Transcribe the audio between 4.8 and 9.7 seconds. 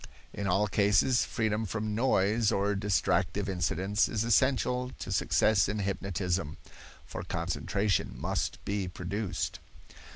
to success in hypnotism, for concentration must be produced.